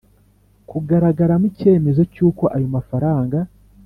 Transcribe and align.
kugaragaramo 0.69 1.45
icyemezo 1.51 2.01
cy 2.13 2.19
uko 2.27 2.43
ayo 2.55 2.67
mafaranga 2.75 3.37